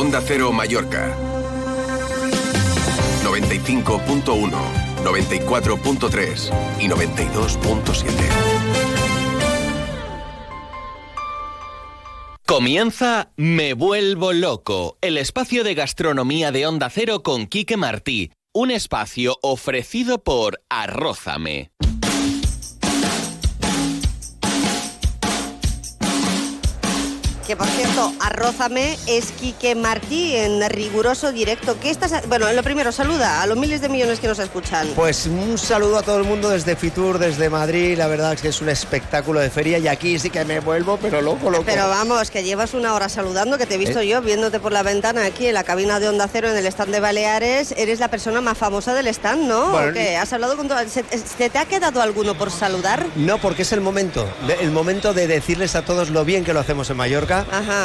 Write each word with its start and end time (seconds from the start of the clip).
Onda 0.00 0.22
Cero 0.26 0.50
Mallorca. 0.50 1.14
95.1, 3.22 4.50
94.3 5.04 6.80
y 6.80 6.88
92.7. 6.88 8.10
Comienza 12.46 13.30
Me 13.36 13.74
Vuelvo 13.74 14.32
Loco, 14.32 14.96
el 15.02 15.18
espacio 15.18 15.64
de 15.64 15.74
gastronomía 15.74 16.50
de 16.50 16.66
Onda 16.66 16.88
Cero 16.88 17.22
con 17.22 17.46
Quique 17.46 17.76
Martí. 17.76 18.32
Un 18.54 18.70
espacio 18.70 19.36
ofrecido 19.42 20.24
por 20.24 20.62
Arrózame. 20.70 21.72
Que 27.50 27.56
por 27.56 27.66
cierto, 27.66 28.12
arrózame 28.20 28.96
es 29.08 29.32
Quique 29.32 29.74
Martí 29.74 30.36
en 30.36 30.70
riguroso 30.70 31.32
directo. 31.32 31.76
¿Qué 31.80 31.90
estás 31.90 32.28
bueno, 32.28 32.52
lo 32.52 32.62
primero, 32.62 32.92
saluda 32.92 33.42
a 33.42 33.46
los 33.46 33.58
miles 33.58 33.80
de 33.80 33.88
millones 33.88 34.20
que 34.20 34.28
nos 34.28 34.38
escuchan. 34.38 34.86
Pues 34.94 35.26
un 35.26 35.58
saludo 35.58 35.98
a 35.98 36.02
todo 36.02 36.18
el 36.18 36.22
mundo 36.22 36.50
desde 36.50 36.76
Fitur, 36.76 37.18
desde 37.18 37.50
Madrid. 37.50 37.98
La 37.98 38.06
verdad 38.06 38.34
es 38.34 38.40
que 38.40 38.46
es 38.46 38.60
un 38.60 38.68
espectáculo 38.68 39.40
de 39.40 39.50
feria 39.50 39.78
y 39.78 39.88
aquí 39.88 40.16
sí 40.20 40.30
que 40.30 40.44
me 40.44 40.60
vuelvo, 40.60 40.96
pero 41.02 41.20
loco, 41.20 41.50
loco. 41.50 41.64
Pero 41.66 41.88
vamos, 41.88 42.30
que 42.30 42.44
llevas 42.44 42.72
una 42.72 42.94
hora 42.94 43.08
saludando, 43.08 43.58
que 43.58 43.66
te 43.66 43.74
he 43.74 43.78
visto 43.78 43.98
¿Eh? 43.98 44.06
yo 44.06 44.22
viéndote 44.22 44.60
por 44.60 44.70
la 44.70 44.84
ventana 44.84 45.24
aquí 45.24 45.48
en 45.48 45.54
la 45.54 45.64
cabina 45.64 45.98
de 45.98 46.08
Onda 46.08 46.28
Cero 46.30 46.50
en 46.50 46.56
el 46.56 46.66
stand 46.66 46.92
de 46.92 47.00
Baleares. 47.00 47.74
Eres 47.76 47.98
la 47.98 48.06
persona 48.06 48.40
más 48.40 48.58
famosa 48.58 48.94
del 48.94 49.08
stand, 49.08 49.48
¿no? 49.48 49.72
Bueno. 49.72 49.98
¿Has 50.20 50.32
hablado 50.32 50.56
con 50.56 50.68
todo? 50.68 50.78
¿Se, 50.88 51.02
se 51.02 51.50
te 51.50 51.58
ha 51.58 51.64
quedado 51.64 52.00
alguno 52.00 52.38
por 52.38 52.52
saludar? 52.52 53.06
No, 53.16 53.38
porque 53.38 53.62
es 53.62 53.72
el 53.72 53.80
momento, 53.80 54.24
el 54.60 54.70
momento 54.70 55.14
de 55.14 55.26
decirles 55.26 55.74
a 55.74 55.82
todos 55.82 56.10
lo 56.10 56.24
bien 56.24 56.44
que 56.44 56.52
lo 56.52 56.60
hacemos 56.60 56.88
en 56.90 56.96
Mallorca, 56.96 57.39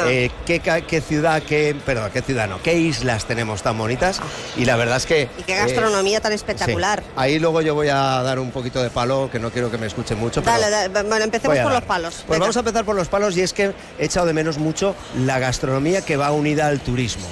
Eh, 0.08 0.30
qué, 0.44 0.60
qué 0.60 1.00
ciudad, 1.00 1.42
qué, 1.42 1.76
perdón, 1.84 2.10
qué 2.12 2.22
ciudad 2.22 2.48
no, 2.48 2.62
qué 2.62 2.74
islas 2.74 3.24
tenemos 3.26 3.62
tan 3.62 3.76
bonitas 3.78 4.20
y 4.56 4.64
la 4.64 4.76
verdad 4.76 4.96
es 4.96 5.06
que... 5.06 5.28
Y 5.38 5.42
qué 5.42 5.54
eh, 5.54 5.58
gastronomía 5.58 6.20
tan 6.20 6.32
sí. 6.32 6.36
espectacular. 6.36 7.02
Ahí 7.16 7.38
luego 7.38 7.60
yo 7.62 7.74
voy 7.74 7.88
a 7.88 8.22
dar 8.22 8.38
un 8.38 8.50
poquito 8.50 8.82
de 8.82 8.90
palo, 8.90 9.28
que 9.30 9.38
no 9.38 9.50
quiero 9.50 9.70
que 9.70 9.78
me 9.78 9.86
escuchen 9.86 10.18
mucho. 10.18 10.42
pero 10.42 10.58
Dale, 10.58 10.88
dale, 10.88 11.08
bueno, 11.08 11.24
empecemos 11.24 11.58
por 11.58 11.72
los 11.72 11.82
palos. 11.82 12.14
Pues 12.14 12.26
Venga. 12.28 12.40
vamos 12.40 12.56
a 12.56 12.60
empezar 12.60 12.84
por 12.84 12.96
los 12.96 13.08
palos 13.08 13.36
y 13.36 13.42
es 13.42 13.52
que 13.52 13.72
he 13.98 14.04
echado 14.04 14.26
de 14.26 14.32
menos 14.32 14.58
mucho 14.58 14.94
la 15.24 15.38
gastronomía 15.38 16.02
que 16.02 16.16
va 16.16 16.30
unida 16.32 16.66
al 16.66 16.80
turismo. 16.80 17.26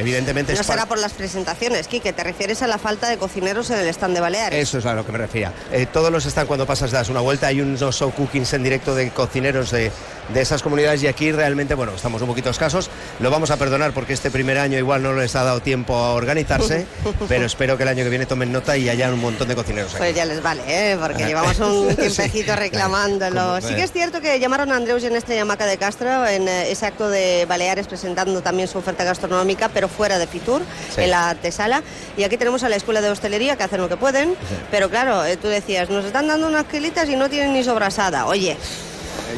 Evidentemente 0.00 0.54
No 0.54 0.62
será 0.64 0.86
por 0.86 0.98
las 0.98 1.12
presentaciones, 1.12 1.86
Quique, 1.86 2.12
te 2.12 2.24
refieres 2.24 2.62
a 2.62 2.66
la 2.66 2.78
falta 2.78 3.08
de 3.08 3.18
cocineros 3.18 3.68
en 3.70 3.78
el 3.78 3.88
stand 3.88 4.14
de 4.14 4.20
Baleares. 4.20 4.58
Eso 4.58 4.78
es 4.78 4.86
a 4.86 4.94
lo 4.94 5.04
que 5.04 5.12
me 5.12 5.18
refería. 5.18 5.52
Eh, 5.72 5.86
todos 5.92 6.10
los 6.10 6.24
están 6.26 6.46
cuando 6.46 6.66
pasas, 6.66 6.90
das 6.90 7.08
una 7.10 7.20
vuelta, 7.20 7.48
hay 7.48 7.60
unos 7.60 7.94
show 7.96 8.10
cookings 8.12 8.52
en 8.54 8.62
directo 8.62 8.94
de 8.94 9.10
cocineros 9.10 9.70
de, 9.70 9.92
de 10.32 10.40
esas 10.40 10.62
comunidades 10.62 11.02
y 11.02 11.06
aquí 11.06 11.32
realmente, 11.32 11.74
bueno, 11.74 11.92
estamos 11.94 12.22
un 12.22 12.28
poquito 12.28 12.48
escasos. 12.50 12.88
Lo 13.18 13.30
vamos 13.30 13.50
a 13.50 13.58
perdonar 13.58 13.92
porque 13.92 14.14
este 14.14 14.30
primer 14.30 14.58
año 14.58 14.78
igual 14.78 15.02
no 15.02 15.12
les 15.12 15.36
ha 15.36 15.44
dado 15.44 15.60
tiempo 15.60 15.94
a 15.94 16.12
organizarse, 16.14 16.86
pero 17.28 17.44
espero 17.44 17.76
que 17.76 17.82
el 17.82 17.90
año 17.90 18.02
que 18.04 18.10
viene 18.10 18.24
tomen 18.24 18.50
nota 18.52 18.76
y 18.78 18.88
haya 18.88 19.12
un 19.12 19.20
montón 19.20 19.48
de 19.48 19.54
cocineros 19.54 19.90
aquí. 19.90 19.98
Pues 19.98 20.14
ya 20.14 20.24
les 20.24 20.42
vale, 20.42 20.62
¿eh? 20.66 20.96
porque 20.98 21.26
llevamos 21.26 21.58
un 21.58 21.90
Sí. 21.90 21.96
tiempecito 21.96 22.56
reclamándolo. 22.56 23.40
Como- 23.56 23.60
Sí 23.60 23.74
que 23.74 23.82
es 23.82 23.92
cierto 23.92 24.20
que 24.22 24.40
llamaron 24.40 24.72
a 24.72 24.76
Andreus 24.76 25.04
en 25.04 25.14
este 25.14 25.36
Yamaca 25.36 25.66
de 25.66 25.76
Castro 25.76 26.26
en 26.26 26.48
eh, 26.48 26.70
ese 26.70 26.86
acto 26.86 27.08
de 27.10 27.44
Baleares 27.46 27.86
presentando 27.86 28.40
también 28.42 28.66
su 28.68 28.78
oferta 28.78 29.04
gastronómica, 29.04 29.68
pero 29.68 29.88
fuera 29.90 30.18
de 30.18 30.26
Fitur, 30.26 30.62
Sí. 30.94 31.02
en 31.02 31.10
la 31.10 31.34
Tesala. 31.34 31.82
Y 32.16 32.22
aquí 32.24 32.36
tenemos 32.36 32.62
a 32.62 32.68
la 32.68 32.76
Escuela 32.76 33.00
de 33.00 33.10
Hostelería 33.10 33.56
que 33.56 33.64
hacen 33.64 33.80
lo 33.80 33.88
que 33.88 33.96
pueden, 33.96 34.34
pero 34.70 34.88
claro, 34.88 35.24
eh, 35.24 35.36
tú 35.36 35.48
decías, 35.48 35.90
nos 35.90 36.04
están 36.04 36.26
dando 36.28 36.46
unas 36.46 36.64
quilitas 36.64 37.08
y 37.08 37.16
no 37.16 37.28
tienen 37.28 37.52
ni 37.52 37.62
sobrasada. 37.64 38.26
Oye, 38.26 38.56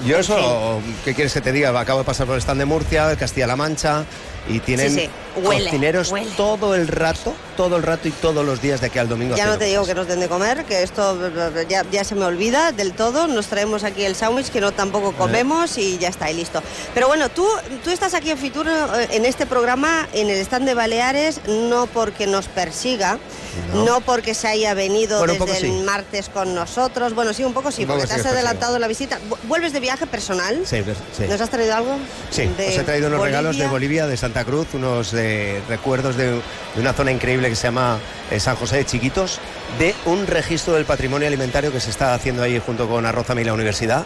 Yo 0.07 0.15
en 0.17 0.21
eso, 0.23 0.81
¿qué 1.05 1.15
quieres 1.15 1.33
que 1.35 1.41
te 1.43 1.53
diga? 1.53 1.79
Acabo 1.79 1.99
de 2.01 2.05
pasar 2.05 2.27
por 2.27 2.35
el 2.37 2.41
stand 2.41 2.61
de 2.61 2.65
Murcia, 2.65 3.15
Castilla-La 3.17 3.57
Mancha 3.57 4.05
y 4.49 4.59
tienen 4.61 4.91
Sí, 4.93 5.01
sí, 5.01 5.11
huele, 5.41 5.65
cocineros 5.65 6.11
huele. 6.11 6.31
todo 6.37 6.75
el 6.75 6.89
rato, 6.89 7.33
todo 7.57 7.77
el 7.77 7.83
rato 7.83 8.09
y 8.09 8.11
todos 8.11 8.45
los 8.45 8.61
días 8.61 8.81
de 8.81 8.89
aquí 8.89 8.99
al 8.99 9.09
domingo. 9.09 9.37
Ya 9.37 9.47
no 9.47 9.57
te 9.59 9.67
digo 9.67 9.85
que 9.87 9.95
nos 9.95 10.09
den 10.09 10.21
de 10.21 10.29
comer, 10.29 10.65
que 10.65 10.83
esto 10.83 11.17
eh, 11.27 11.67
ya, 11.69 11.85
ya 11.91 12.03
se 12.05 12.15
me 12.15 12.25
olvida 12.25 12.73
del 12.73 12.93
todo. 12.93 13.27
Nos 13.29 13.47
traemos 13.47 13.85
aquí 13.85 14.05
el 14.05 14.17
sándwich 14.17 14.49
que 14.51 14.61
no 14.61 14.73
tampoco 14.73 15.13
comemos 15.13 15.79
y 15.79 15.99
ya 15.99 16.09
está, 16.09 16.31
y 16.31 16.35
listo. 16.35 16.63
Pero 16.95 17.07
bueno, 17.09 17.29
tú, 17.29 17.47
tú 17.85 17.91
estás 17.91 18.15
aquí 18.15 18.31
en 18.31 18.39
Fitur 18.39 18.67
eh, 18.69 19.09
en 19.13 19.25
este 19.25 19.47
programa, 19.47 20.09
en 20.13 20.29
el 20.29 20.39
stand 20.39 20.67
de 20.67 20.75
Baleares, 20.75 21.41
no 21.47 21.87
porque 21.87 22.27
nos 22.27 22.47
persiga, 22.49 23.19
no, 23.75 23.85
No. 23.85 24.01
porque 24.01 24.35
se 24.35 24.49
haya 24.49 24.75
venido 24.75 25.19
Bueno, 25.19 25.35
desde 25.45 25.67
el 25.69 25.73
sí. 25.79 25.83
martes 25.85 26.29
con 26.31 26.55
nosotros. 26.55 27.15
Bueno, 27.15 27.33
sí, 27.35 27.45
un 27.45 27.53
poco 27.53 27.71
sí, 27.71 27.83
Un 27.83 27.89
poco 27.89 28.01
porque 28.01 28.15
te 28.15 28.21
has 28.21 28.27
adelantado 28.27 28.79
la 28.79 28.89
visita. 28.89 29.19
Vu- 29.29 29.37
¿Vuelves 29.45 29.73
de 29.73 29.81
viaje 29.81 30.07
personal? 30.07 30.63
Sí, 30.65 30.83
pues, 30.83 30.97
sí. 31.17 31.25
¿Nos 31.29 31.41
has 31.41 31.51
traído 31.51 31.75
algo? 31.75 31.97
Sí, 32.31 32.49
os 32.59 32.75
he 32.79 32.83
traído 32.83 33.09
unos 33.09 33.21
regalos 33.21 33.57
de 33.57 33.67
Bolivia? 33.67 33.83
Bolivia, 33.83 34.07
de 34.07 34.17
Santa 34.17 34.32
Cruz, 34.45 34.69
unos 34.75 35.15
eh, 35.15 35.61
recuerdos 35.69 36.17
de, 36.17 36.41
una 36.77 36.93
zona 36.93 37.13
increíble 37.13 37.49
que 37.49 37.57
se 37.57 37.69
llama 37.69 37.99
eh, 38.31 38.41
San 38.41 38.57
José 38.57 38.79
de 38.79 38.87
Chiquitos, 38.87 39.39
de 39.79 39.95
un 40.07 40.27
registro 40.27 40.75
del 40.75 40.85
patrimonio 40.85 41.29
alimentario 41.29 41.71
que 41.71 41.81
se 41.81 41.91
está 41.91 42.15
haciendo 42.15 42.43
ahí 42.43 42.61
junto 42.65 42.89
con 42.89 43.07
Arrózame 43.07 43.43
y 43.43 43.45
la 43.45 43.55
universidad. 43.55 44.05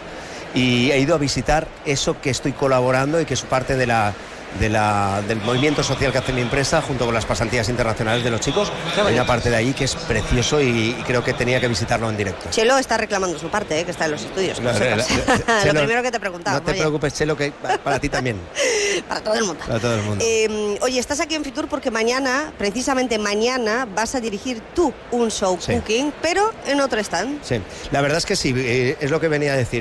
Y 0.54 0.90
he 0.90 0.98
ido 0.98 1.14
a 1.14 1.18
visitar 1.18 1.68
eso 1.84 2.20
que 2.20 2.30
estoy 2.30 2.52
colaborando 2.52 3.20
y 3.20 3.24
que 3.24 3.34
es 3.34 3.42
parte 3.42 3.76
de 3.76 3.86
la, 3.86 4.14
de 4.58 4.68
la- 4.68 5.22
del 5.26 5.38
movimiento 5.40 5.82
social 5.82 6.12
que 6.12 6.18
hace 6.18 6.32
mi 6.32 6.40
empresa 6.40 6.80
junto 6.82 7.04
con 7.04 7.14
las 7.14 7.24
pasantías 7.26 7.68
internacionales 7.68 8.24
de 8.24 8.30
los 8.30 8.40
chicos. 8.40 8.70
Hay 9.04 9.14
una 9.14 9.26
parte 9.26 9.50
de 9.50 9.56
ahí 9.56 9.72
que 9.72 9.84
es 9.84 9.94
precioso 9.94 10.60
y, 10.60 10.66
y 10.98 11.02
creo 11.06 11.22
que 11.24 11.32
tenía 11.32 11.60
que 11.60 11.68
visitarlo 11.68 12.08
en 12.10 12.16
directo. 12.16 12.48
Chelo 12.50 12.78
está 12.78 12.96
reclamando 12.96 13.38
su 13.38 13.48
parte, 13.48 13.80
eh, 13.80 13.84
que 13.84 13.90
está 13.90 14.06
en 14.06 14.12
los 14.12 14.22
estudios. 14.22 14.58
la- 14.60 14.74
sepas. 14.74 15.08
la- 15.46 15.64
lo 15.72 15.80
primero 15.80 16.02
que 16.02 16.10
te 16.10 16.20
preguntaba. 16.20 16.58
No 16.58 16.64
te 16.64 16.74
preocupes, 16.74 17.14
Chelo, 17.14 17.36
que 17.36 17.52
pa- 17.52 17.78
para 17.84 17.98
ti 17.98 18.08
también. 18.08 18.36
Para 19.08 19.20
todo 19.22 19.34
el 19.34 19.44
mundo. 19.44 19.62
Para 19.66 19.78
todo 19.78 19.94
el 19.94 20.02
mundo. 20.02 20.24
Eh, 20.26 20.78
oye, 20.80 20.98
estás 20.98 21.20
aquí 21.20 21.34
en 21.34 21.44
Fitur 21.44 21.68
porque 21.68 21.90
mañana, 21.90 22.52
precisamente 22.58 23.18
mañana, 23.18 23.86
vas 23.94 24.14
a 24.14 24.20
dirigir 24.20 24.60
tú 24.74 24.92
un 25.10 25.30
show 25.30 25.58
Sí. 25.60 25.72
cooking, 25.74 26.12
pero 26.22 26.52
en 26.66 26.80
otro 26.80 26.98
stand. 27.00 27.42
Sí, 27.42 27.60
la 27.90 28.00
verdad 28.00 28.18
es 28.18 28.26
que 28.26 28.36
sí, 28.36 28.54
eh, 28.56 28.96
es 29.00 29.10
lo 29.10 29.20
que 29.20 29.28
venía 29.28 29.52
a 29.52 29.56
decir. 29.56 29.76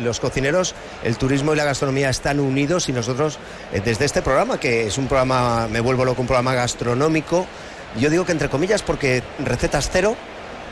los 0.00 0.20
cocineros, 0.20 0.74
el 1.04 1.16
turismo 1.16 1.52
y 1.52 1.56
la 1.56 1.64
gastronomía 1.64 2.10
están 2.10 2.40
unidos 2.40 2.88
y 2.88 2.92
nosotros, 2.92 3.38
eh, 3.72 3.80
desde 3.84 4.04
este 4.04 4.15
programa, 4.22 4.58
que 4.58 4.86
es 4.86 4.98
un 4.98 5.06
programa, 5.06 5.68
me 5.68 5.80
vuelvo 5.80 6.04
loco, 6.04 6.20
un 6.20 6.26
programa 6.26 6.54
gastronómico, 6.54 7.46
yo 7.98 8.10
digo 8.10 8.24
que 8.24 8.32
entre 8.32 8.48
comillas 8.48 8.82
porque 8.82 9.22
recetas 9.38 9.88
cero, 9.90 10.16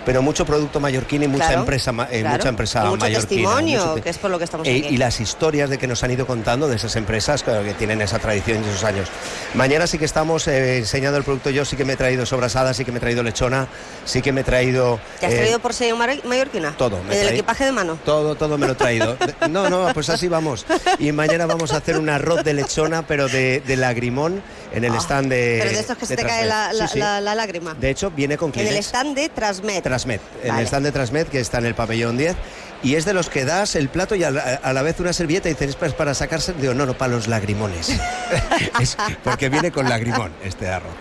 pero 0.04 0.22
mucho 0.22 0.44
producto 0.44 0.80
mallorquín 0.80 1.22
y 1.22 1.28
mucha 1.28 1.46
Claro, 1.46 1.60
empresa, 1.60 1.90
eh, 2.10 2.20
claro. 2.20 2.36
mucha 2.36 2.48
empresa 2.48 2.80
Y 2.84 2.88
mucho 2.88 2.96
mallorquina. 3.04 3.20
testimonio, 3.28 3.86
mucho 3.86 4.02
que 4.02 4.10
es 4.10 4.18
por 4.18 4.30
lo 4.30 4.38
que 4.38 4.44
estamos 4.44 4.66
Eh, 4.68 4.82
aquí. 4.84 4.94
y 4.94 4.96
las 4.96 5.20
historias 5.20 5.70
de 5.70 5.78
que 5.78 5.86
nos 5.86 6.02
han 6.04 6.10
ido 6.10 6.26
contando 6.26 6.68
de 6.68 6.76
esas 6.76 6.94
empresas 6.96 7.42
claro, 7.42 7.62
que 7.64 7.74
tienen 7.74 8.00
esa 8.02 8.18
tradición 8.18 8.62
y 8.64 8.68
esos 8.68 8.84
años. 8.84 9.08
Mañana 9.54 9.86
sí 9.86 9.98
que 9.98 10.04
estamos 10.04 10.46
eh, 10.48 10.78
enseñando 10.78 11.18
el 11.18 11.24
producto. 11.24 11.50
Yo 11.50 11.64
sí 11.64 11.76
que 11.76 11.84
me 11.84 11.94
he 11.94 11.96
traído 11.96 12.26
sobrasada, 12.26 12.74
sí 12.74 12.84
que 12.84 12.92
me 12.92 12.98
he 12.98 13.00
traído 13.00 13.22
lechona, 13.22 13.66
sí 14.04 14.20
que 14.22 14.32
me 14.32 14.42
he 14.42 14.44
traído... 14.44 14.98
¿Te 15.20 15.26
has 15.26 15.32
eh, 15.32 15.36
traído 15.36 15.58
por 15.58 15.72
sello 15.74 15.96
mallorquina? 15.96 16.74
todo, 16.76 17.02
me 17.04 17.14
¿En 17.16 17.26
el 17.26 17.32
equipaje 17.34 17.64
de 17.64 17.72
mano? 17.72 17.98
todo, 18.04 18.34
todo 18.34 18.58
me 18.58 18.66
lo 18.66 18.72
he 18.72 18.76
traído. 18.76 19.16
No, 19.50 19.68
no, 19.70 19.88
pues 19.94 20.08
así 20.08 20.26
vamos. 20.28 20.64
Y 20.98 21.12
mañana 21.12 21.46
vamos 21.46 21.72
a 21.72 21.76
hacer 21.78 21.98
un 21.98 22.08
arroz 22.08 22.42
de 22.44 22.54
lechona, 22.54 23.06
pero 23.06 23.28
de, 23.28 23.60
de 23.60 23.76
lagrimón, 23.76 24.42
en 24.74 24.84
el 24.84 24.92
Ah, 24.94 24.98
stand 25.00 25.30
de. 25.30 25.58
Pero 25.62 25.70
de 25.74 25.80
estos 25.80 25.96
que 25.98 26.06
se 26.06 26.16
te 26.16 26.24
cae 26.24 26.44
la, 26.46 26.72
la- 26.72 26.86
Sí, 26.88 26.94
sí. 26.94 26.98
la- 26.98 27.20
la 27.20 27.34
lágrima. 27.34 27.74
De 27.74 27.90
hecho, 27.90 28.10
viene 28.10 28.36
con 28.36 28.50
en 28.50 28.58
el 28.60 28.66
Kleenex. 28.66 28.86
stand 28.86 29.14
de 29.16 29.28
Transmet. 29.28 29.82
Transmed, 29.82 30.20
en 30.42 30.48
Vale. 30.48 30.60
el 30.60 30.66
stand 30.66 30.86
de 30.86 30.92
Transmed, 30.92 31.26
que 31.28 31.40
está 31.40 31.58
en 31.58 31.66
el 31.66 31.74
pabellón 31.74 32.16
10. 32.16 32.36
Y 32.82 32.96
es 32.96 33.06
de 33.06 33.14
los 33.14 33.30
que 33.30 33.46
das 33.46 33.76
el 33.76 33.88
plato 33.88 34.14
y 34.14 34.24
a 34.24 34.30
la, 34.30 34.60
a 34.62 34.72
la 34.74 34.82
vez 34.82 35.00
una 35.00 35.12
servilleta 35.14 35.48
y 35.48 35.54
dices, 35.54 35.76
"Es 35.80 35.94
para- 35.94 36.12
sacarse. 36.14 36.52
Digo, 36.52 36.74
no, 36.74 36.84
no, 36.84 36.92
para 36.98 37.12
los 37.12 37.28
lagrimones. 37.28 37.88
Es 38.80 38.96
porque 39.22 39.48
viene 39.48 39.70
con 39.72 39.88
lagrimón 39.88 40.32
este 40.44 40.68
arroz. 40.68 40.92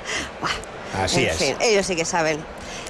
Así 1.03 1.23
en 1.25 1.29
es. 1.31 1.35
fin, 1.37 1.55
ellos 1.59 1.85
sí 1.85 1.95
que 1.95 2.05
saben. 2.05 2.39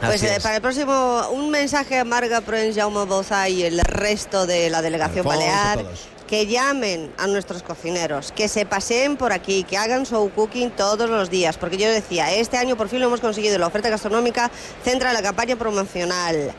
Pues 0.02 0.22
eh, 0.24 0.38
para 0.44 0.58
el 0.58 0.62
próximo, 0.62 1.30
un 1.32 1.50
mensaje 1.50 1.98
a 1.98 2.04
Marga 2.04 2.42
Proens, 2.42 2.76
Jaume 2.76 3.06
Boza 3.06 3.48
y 3.48 3.64
el 3.64 3.80
resto 3.80 4.46
de 4.46 4.70
la 4.70 4.82
delegación 4.82 5.20
Alfonso, 5.26 5.40
balear. 5.40 5.78
todos. 5.80 6.00
Que 6.34 6.48
llamen 6.48 7.14
a 7.20 7.28
nuestros 7.28 7.62
cocineros, 7.62 8.32
que 8.32 8.48
se 8.48 8.66
paseen 8.66 9.18
por 9.18 9.32
aquí, 9.32 9.62
que 9.62 9.78
hagan 9.78 10.04
show 10.04 10.32
cooking 10.34 10.72
todos 10.72 11.08
los 11.08 11.30
días. 11.30 11.60
Porque 11.60 11.78
yo 11.78 11.88
decía, 11.88 12.34
este 12.34 12.58
año 12.58 12.76
por 12.76 12.90
fin 12.90 13.02
lo 13.02 13.06
hemos 13.06 13.22
conseguido. 13.22 13.60
La 13.60 13.68
oferta 13.68 13.92
gastronómica 13.92 14.50
centra 14.84 15.14
la 15.14 15.22
campaña 15.22 15.56
promocional 15.58 16.52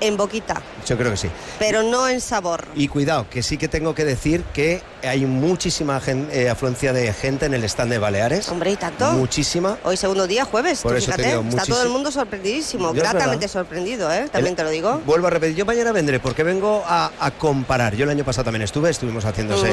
en 0.00 0.16
boquita, 0.16 0.60
Yo 0.86 0.96
creo 0.96 1.10
que 1.10 1.16
sí. 1.16 1.28
pero 1.58 1.82
no 1.82 2.08
en 2.08 2.20
sabor. 2.20 2.64
Y 2.74 2.88
cuidado, 2.88 3.26
que 3.28 3.42
sí 3.42 3.56
que 3.58 3.68
tengo 3.68 3.94
que 3.94 4.04
decir 4.04 4.42
que 4.54 4.82
hay 5.02 5.26
muchísima 5.26 6.00
eh, 6.06 6.48
afluencia 6.48 6.92
de 6.92 7.12
gente 7.12 7.46
en 7.46 7.54
el 7.54 7.64
stand 7.64 7.90
de 7.92 7.98
Baleares. 7.98 8.48
Hombre, 8.48 8.72
y 8.72 8.76
tanto. 8.76 9.10
Muchísima. 9.12 9.78
Hoy 9.84 9.96
segundo 9.96 10.26
día, 10.26 10.44
jueves, 10.44 10.80
Por 10.82 10.92
tú 10.92 10.98
eso 10.98 11.10
te 11.12 11.16
fíjate, 11.22 11.36
digo, 11.36 11.48
está 11.48 11.64
todo 11.66 11.82
el 11.82 11.88
mundo 11.88 12.10
sorprendidísimo, 12.10 12.94
Yo 12.94 13.00
gratamente 13.00 13.46
sorprendido, 13.48 14.12
¿eh? 14.12 14.28
También 14.30 14.52
El- 14.52 14.56
te 14.56 14.64
lo 14.64 14.70
digo. 14.70 15.00
Vuelvo 15.06 15.26
a 15.26 15.30
repetir, 15.30 15.56
yo 15.56 15.64
mañana 15.64 15.92
vendré 15.92 16.20
porque 16.20 16.42
vengo 16.42 16.82
a, 16.86 17.10
a 17.20 17.30
comparar. 17.32 17.94
Yo 17.94 18.04
el 18.04 18.10
año 18.10 18.24
pasado 18.24 18.44
también 18.44 18.62
estuve, 18.62 18.90
estuvimos 18.90 19.24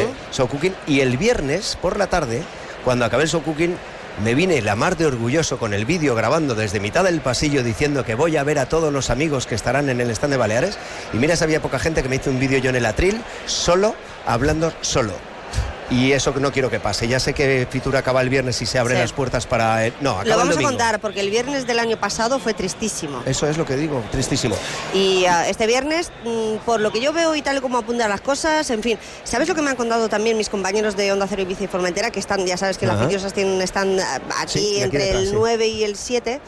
Ujú. 0.02 0.14
show 0.32 0.48
cooking 0.48 0.74
y 0.88 1.00
el 1.02 1.18
viernes 1.18 1.78
por 1.82 1.98
la 1.98 2.08
tarde, 2.08 2.42
cuando 2.84 3.06
acabé 3.06 3.24
el 3.24 3.30
show 3.30 3.42
cooking, 3.42 3.76
me 4.24 4.34
vine 4.34 4.62
la 4.62 4.76
mar 4.76 4.98
de 4.98 5.06
orgulloso 5.06 5.58
con 5.58 5.74
el 5.74 5.86
vídeo 5.86 6.16
grabando 6.16 6.56
desde 6.56 6.80
mitad 6.80 7.04
del 7.04 7.22
pasillo 7.22 7.64
diciendo 7.64 8.06
que 8.06 8.16
voy 8.16 8.38
a 8.38 8.44
ver 8.44 8.60
a 8.60 8.68
todos 8.68 8.92
los 8.94 9.10
amigos 9.10 9.46
que 9.46 9.56
estarán 9.56 9.90
en 9.90 10.00
el 10.00 10.10
stand 10.12 10.34
de 10.34 10.38
Baleares. 10.38 10.78
Y 11.14 11.18
mira, 11.18 11.36
había 11.42 11.62
poca 11.62 11.80
gente 11.80 12.02
que 12.02 12.10
me 12.10 12.16
hizo 12.16 12.30
un 12.30 12.40
vídeo 12.40 12.60
yo 12.60 12.70
en 12.70 12.78
el 12.78 12.86
atril, 12.86 13.22
solo, 13.46 13.96
hablando 14.26 14.74
solo. 14.82 15.35
Y 15.90 16.12
eso 16.14 16.34
no 16.40 16.52
quiero 16.52 16.70
que 16.70 16.80
pase. 16.80 17.08
Ya 17.08 17.20
sé 17.20 17.34
que 17.34 17.68
Fitur 17.70 17.96
acaba 17.98 18.22
el 18.22 18.30
viernes 18.30 18.62
y 18.62 18.66
se 18.66 18.80
abren 18.80 18.98
Sí. 18.98 19.02
las 19.02 19.14
puertas 19.14 19.46
para... 19.46 19.86
el- 19.86 19.94
No, 20.02 20.12
acaba 20.12 20.24
Lo 20.26 20.32
el 20.34 20.38
vamos 20.40 20.58
a 20.58 20.62
contar 20.62 21.00
porque 21.00 21.20
el 21.20 21.30
viernes 21.30 21.68
del 21.68 21.80
año 21.80 21.98
pasado 21.98 22.40
fue 22.40 22.54
tristísimo. 22.54 23.22
Eso 23.26 23.48
es 23.48 23.58
lo 23.58 23.66
que 23.66 23.76
digo, 23.76 24.04
tristísimo. 24.12 24.56
Y 24.94 25.26
ah, 25.26 25.48
este 25.48 25.68
viernes, 25.68 26.12
mm, 26.24 26.58
por 26.66 26.80
lo 26.80 26.92
que 26.92 27.02
yo 27.02 27.14
veo 27.14 27.36
y 27.36 27.42
tal 27.42 27.62
como 27.62 27.78
apuntan 27.78 28.10
las 28.10 28.22
cosas, 28.22 28.70
en 28.70 28.82
fin, 28.82 28.98
¿sabes 29.24 29.48
lo 29.48 29.56
que 29.56 29.62
me 29.62 29.70
han 29.70 29.76
contado 29.76 30.10
también 30.10 30.38
mis 30.38 30.50
compañeros 30.50 30.96
de 30.96 31.12
Onda 31.12 31.28
Cero 31.30 31.42
y 31.44 31.46
Bici 31.46 31.68
Formentera? 31.68 32.12
Que 32.12 32.20
están, 32.20 32.46
ya 32.46 32.58
sabes 32.58 32.78
que 32.78 32.86
las 32.88 32.96
Ajá. 32.96 33.06
viciosas 33.06 33.34
tienen, 33.34 33.62
están 33.62 34.00
ah, 34.00 34.20
aquí 34.40 34.60
Sí, 34.60 34.78
entre 34.82 35.04
detrás, 35.06 35.22
el 35.24 35.28
sí. 35.30 35.34
9 35.36 35.68
y 35.68 35.84
el 35.84 35.96
7 35.96 36.42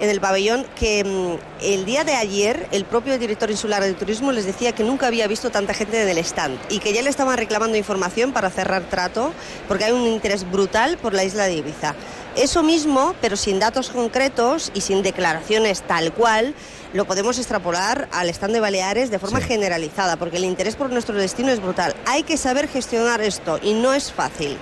en 0.00 0.10
el 0.10 0.20
pabellón, 0.20 0.64
que 0.78 1.04
mm, 1.04 1.64
el 1.64 1.84
día 1.84 2.04
de 2.04 2.14
ayer 2.14 2.68
el 2.72 2.84
propio 2.84 3.18
director 3.18 3.50
insular 3.50 3.82
de 3.82 3.94
turismo 3.94 4.32
les 4.32 4.44
decía 4.44 4.72
que 4.72 4.84
nunca 4.84 5.06
había 5.08 5.26
visto 5.26 5.50
tanta 5.50 5.74
gente 5.74 6.00
en 6.02 6.08
el 6.08 6.18
stand 6.18 6.58
y 6.68 6.78
que 6.78 6.92
ya 6.92 7.02
le 7.02 7.10
estaban 7.10 7.36
reclamando 7.36 7.76
información 7.76 8.32
para 8.32 8.50
cerrar 8.50 8.82
trato 8.84 9.32
porque 9.66 9.84
hay 9.84 9.92
un 9.92 10.06
interés 10.06 10.48
brutal 10.50 10.98
por 10.98 11.14
la 11.14 11.24
isla 11.24 11.46
de 11.46 11.54
Ibiza. 11.54 11.94
Eso 12.36 12.62
mismo, 12.62 13.14
pero 13.20 13.36
sin 13.36 13.58
datos 13.58 13.90
concretos 13.90 14.70
y 14.74 14.82
sin 14.82 15.02
declaraciones 15.02 15.82
tal 15.82 16.12
cual, 16.12 16.54
lo 16.92 17.04
podemos 17.04 17.36
extrapolar 17.38 18.08
al 18.12 18.28
stand 18.30 18.54
de 18.54 18.60
Baleares 18.60 19.10
de 19.10 19.18
forma 19.18 19.40
Sí. 19.40 19.46
generalizada, 19.48 20.16
porque 20.16 20.36
el 20.36 20.44
interés 20.44 20.76
por 20.76 20.90
nuestro 20.90 21.16
destino 21.16 21.50
es 21.50 21.60
brutal. 21.60 21.94
Hay 22.06 22.22
que 22.22 22.36
saber 22.36 22.68
gestionar 22.68 23.20
esto 23.20 23.58
y 23.62 23.74
no 23.74 23.92
es 23.92 24.12
fácil. 24.12 24.56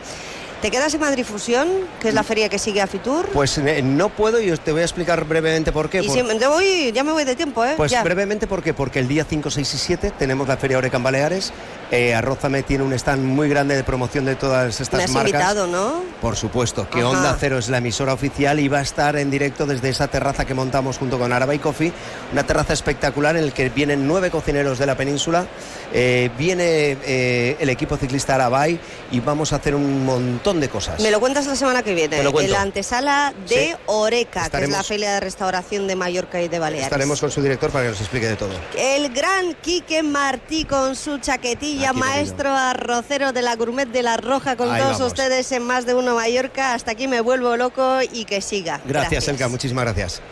¿Te 0.62 0.70
quedas 0.70 0.92
en 0.94 1.00
Madrid 1.00 1.22
Fusión, 1.24 1.68
que 2.00 2.08
es 2.08 2.14
la 2.14 2.22
feria 2.24 2.48
que 2.48 2.58
sigue 2.58 2.80
a 2.80 2.86
Fitur? 2.86 3.26
Pues 3.28 3.56
eh, 3.58 3.82
no 3.82 4.08
puedo 4.08 4.40
y 4.40 4.50
te 4.56 4.72
voy 4.72 4.80
a 4.80 4.84
explicar 4.84 5.22
brevemente 5.24 5.70
por 5.70 5.90
qué. 5.90 6.00
y 6.02 6.06
Por- 6.08 6.38
te 6.38 6.46
voy, 6.46 6.92
ya 6.92 7.04
me 7.04 7.12
voy 7.12 7.24
de 7.24 7.36
tiempo, 7.36 7.64
¿eh? 7.64 7.74
Pues 7.76 7.92
Ya. 7.92 8.02
brevemente, 8.02 8.46
¿por 8.46 8.62
qué? 8.62 8.72
Porque 8.74 8.98
el 8.98 9.06
día 9.06 9.24
5, 9.28 9.50
6 9.50 9.74
y 9.74 9.78
7 9.78 10.12
tenemos 10.18 10.48
la 10.48 10.56
Feria 10.56 10.78
Oreca 10.78 10.96
en 10.96 11.02
Baleares. 11.02 11.52
Eh, 11.92 12.14
Arrózame 12.14 12.62
tiene 12.64 12.82
un 12.84 12.92
stand 12.94 13.22
muy 13.22 13.48
grande 13.48 13.76
de 13.76 13.84
promoción 13.84 14.24
de 14.24 14.34
todas 14.34 14.80
estas 14.80 14.98
Me 14.98 15.04
has 15.04 15.10
marcas. 15.12 15.30
invitado, 15.34 15.66
¿no? 15.68 16.02
Por 16.22 16.34
supuesto, 16.36 16.88
que 16.90 17.00
Ajá. 17.00 17.10
Onda 17.10 17.36
Cero 17.38 17.58
es 17.58 17.68
la 17.68 17.78
emisora 17.78 18.14
oficial 18.14 18.58
y 18.58 18.66
va 18.66 18.78
a 18.78 18.82
estar 18.82 19.14
en 19.16 19.30
directo 19.30 19.66
desde 19.66 19.90
esa 19.90 20.08
terraza 20.08 20.46
que 20.46 20.54
montamos 20.54 20.96
junto 20.98 21.18
con 21.18 21.32
Araba 21.32 21.54
y 21.54 21.58
Coffee, 21.58 21.92
una 22.32 22.44
terraza 22.44 22.72
espectacular 22.72 23.36
en 23.36 23.46
la 23.46 23.52
que 23.52 23.68
vienen 23.68 24.08
nueve 24.08 24.30
cocineros 24.30 24.78
de 24.78 24.86
la 24.86 24.96
península, 24.96 25.46
eh, 25.92 26.30
viene 26.36 26.96
eh, 27.04 27.56
el 27.60 27.68
equipo 27.68 27.96
ciclista 27.98 28.34
Arabay 28.34 28.80
y 29.12 29.20
vamos 29.20 29.52
a 29.52 29.56
hacer 29.56 29.74
un 29.74 30.04
montón 30.04 30.45
de 30.54 30.68
cosas. 30.68 31.00
Me 31.00 31.10
lo 31.10 31.18
cuentas 31.18 31.46
la 31.46 31.56
semana 31.56 31.82
que 31.82 31.92
viene, 31.94 32.20
en 32.20 32.50
la 32.52 32.60
antesala 32.60 33.34
de 33.48 33.54
Sí. 33.56 33.74
Oreca, 33.86 34.48
que 34.48 34.62
es 34.64 34.68
la 34.70 34.82
feria 34.84 35.14
de 35.14 35.20
restauración 35.20 35.86
de 35.88 35.96
Mallorca 35.96 36.40
y 36.40 36.48
de 36.48 36.58
Baleares. 36.60 36.86
Estaremos 36.86 37.20
con 37.20 37.30
su 37.32 37.42
director 37.42 37.70
para 37.70 37.84
que 37.84 37.90
nos 37.90 38.00
explique 38.00 38.28
de 38.28 38.36
todo. 38.36 38.50
El 38.78 39.12
gran 39.12 39.54
Quique 39.54 40.02
Martí 40.04 40.64
con 40.64 40.94
su 40.94 41.18
chaquetilla, 41.18 41.90
Aquí 41.90 41.98
maestro 41.98 42.50
arrocero 42.50 43.32
de 43.32 43.42
la 43.42 43.56
Gourmet 43.56 43.86
de 43.88 44.02
la 44.02 44.16
Roja, 44.16 44.56
con 44.56 44.70
Ahí 44.70 44.80
todos 44.80 44.98
vamos. 44.98 45.08
ustedes 45.08 45.50
en 45.52 45.64
Más 45.64 45.84
de 45.86 45.94
Uno 45.94 46.14
Mallorca. 46.14 46.74
Hasta 46.74 46.92
aquí 46.92 47.08
me 47.08 47.20
vuelvo 47.20 47.56
loco 47.56 47.98
y 48.12 48.24
que 48.24 48.40
siga. 48.40 48.80
Gracias, 48.84 49.26
Elka, 49.28 49.48
muchísimas 49.48 49.84
gracias. 49.84 50.22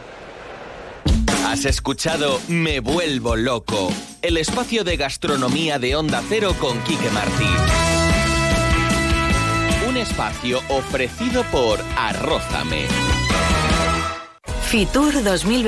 Has 1.46 1.64
escuchado 1.66 2.40
Me 2.48 2.80
vuelvo 2.80 3.36
loco, 3.36 3.92
el 4.22 4.36
espacio 4.38 4.82
de 4.84 4.96
gastronomía 4.96 5.78
de 5.78 5.94
Onda 5.96 6.22
Cero 6.28 6.54
con 6.58 6.82
Quique 6.84 7.10
Martí. 7.10 7.83
Espacio 10.04 10.60
ofrecido 10.68 11.42
por 11.44 11.80
Arrózame. 11.96 12.86
Fitur 14.64 15.14
2020. 15.22 15.62